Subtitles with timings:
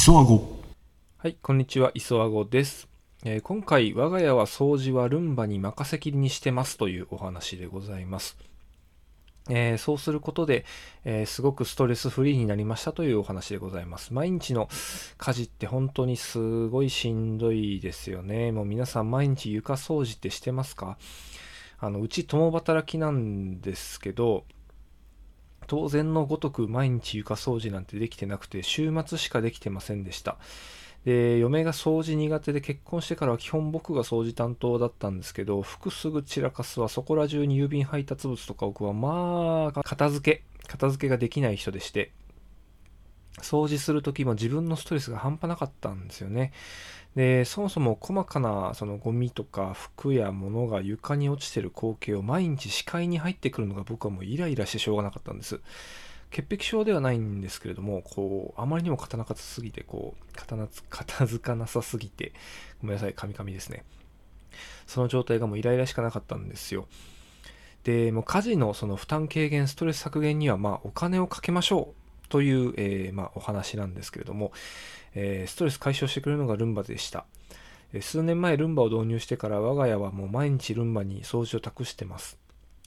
[0.00, 0.48] 磯あご
[1.16, 2.86] はい、こんにちは、磯あごです、
[3.24, 8.38] えー今回、我が家は掃除はルンバに任せきりにしてますというお話でございます。
[9.50, 10.64] えーそうすることで、
[11.04, 14.14] えーすごくストレスフリーになりましたというお話でございます。
[14.14, 14.68] 毎日の
[15.16, 18.52] 家事って本当にすごいしんどいですよね。
[18.52, 20.96] もう皆さん毎日床掃除ってしてますか？
[21.80, 24.44] あの、うち共働きなんですけど、
[25.68, 30.36] 当然のごとく毎日床掃除なんてできてなくて、週末しかできてませんでした。
[31.04, 42.10] で、嫁が掃除苦手で結婚してからは基本僕が掃除担当だったんですけど、服すぐ散らかすは、そこら中に郵便配達物とか置くは、まあ、片付け、片付けができない人でして、
[43.42, 46.52] 掃除するときも自分のストレスが半端なかったんですよね。
[47.14, 55.60] で、そもそも細かなそのゴミとか服や物が床に落ちてる光景を毎日視界に入ってくるのが僕はもうイライラしてしょうがなかったんです。
[56.30, 62.32] 潔癖症ではないんですけれども、こう、あまりにも片なかったすぎて、こう、片なつ 片付かなさすぎて、
[62.80, 63.84] ごめんなさい、カミカミですね。
[64.86, 66.86] その状態がもうイライラしかなかったんですよ。
[67.84, 74.52] で、もう家事のその負担軽減、ストレス削減には、まあ、お金をかけましょうという、えーまあ、お話なんですけれども、
[75.14, 77.24] えーストレス解消してくれるのがルンバでした。
[78.00, 82.38] 数年前ルンバを導入してから我が家はもう毎日ルンバに掃除を託してます。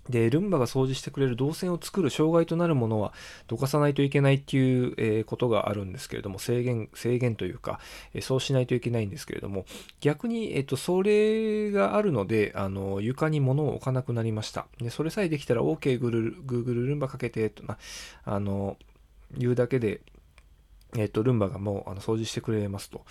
[0.09, 3.14] で、ルンバが掃除してくれる動線を作る障害となるものは
[3.48, 7.80] どかさないといけないっていう、えーことがあるんですけれども、制限、制限というか、
[8.14, 9.66] えーそうしないといけないんですけれども、
[10.00, 14.66] 逆に、えっ、と、それがあるので、あの、床に物を置かなくなりました。
[14.80, 17.78] で、それさえできたら OK、Google、Google ルンバかけて、とな、
[18.26, 18.78] あの、
[19.38, 20.02] 言うだけで、
[20.98, 23.06] えっ、と、ルンバがもうあの掃除してくれますと。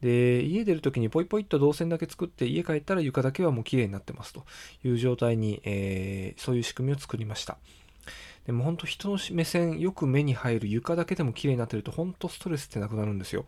[0.00, 4.44] で、家出るときにポイポイっと動線だけ作って、家帰ったら床だけはもう綺麗になってますと
[4.82, 7.58] いう状態に、えーそういう仕組みを作りました。
[8.46, 13.44] でも本当人の目線、よく目に入る床だけでも綺麗になってると、本当ストレスってなくなるんですよ。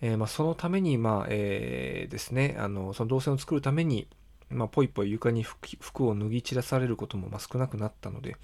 [0.00, 4.08] えーまあ、そのために、まあ、えーですね、あの、その動線を作るために、
[4.48, 8.36] まあ、ポイポイ床に服を脱ぎ散らされることもま少なくなったので、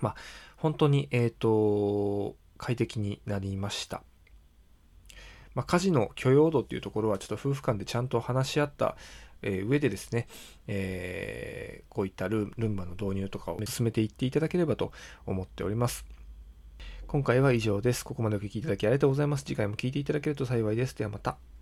[0.00, 0.14] まあ、
[0.56, 4.02] 本当に、えっ、と、快適になりました。
[5.54, 8.96] まあ、家事の許容度っていうところはちょっと夫婦間でちゃんと話し合った、
[9.42, 10.28] えー上でですね、
[10.66, 14.92] えーこういったルンバの導入とかを進めていっていただければと
[15.26, 16.06] 思っております。
[17.06, 18.04] 今回は以上です。
[18.04, 19.44] ここまでお聞きいただきありがとうございます。
[19.44, 20.96] 次回も聞いていただけると幸いです。
[20.96, 21.52] ではまた。